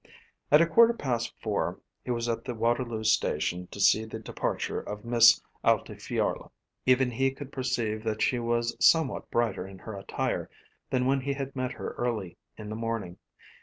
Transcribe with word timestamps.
At 0.49 0.61
a 0.61 0.65
quarter 0.65 0.93
past 0.93 1.31
four 1.43 1.79
he 2.03 2.09
was 2.09 2.27
at 2.27 2.43
the 2.43 2.55
Waterloo 2.55 3.03
Station 3.03 3.67
to 3.67 3.79
see 3.79 4.03
the 4.03 4.17
departure 4.17 4.79
of 4.79 5.05
Miss 5.05 5.39
Altifiorla. 5.63 6.49
Even 6.87 7.11
he 7.11 7.29
could 7.29 7.51
perceive 7.51 8.03
that 8.03 8.19
she 8.23 8.39
was 8.39 8.75
somewhat 8.83 9.29
brighter 9.29 9.67
in 9.67 9.77
her 9.77 9.93
attire 9.93 10.49
than 10.89 11.05
when 11.05 11.21
he 11.21 11.33
had 11.33 11.55
met 11.55 11.73
her 11.73 11.91
early 11.99 12.35
in 12.57 12.69
the 12.69 12.75
morning. 12.75 13.19